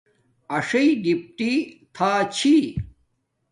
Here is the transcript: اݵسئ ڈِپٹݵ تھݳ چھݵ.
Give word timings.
اݵسئ 0.57 0.87
ڈِپٹݵ 1.03 1.53
تھݳ 1.95 2.11
چھݵ. 2.35 2.59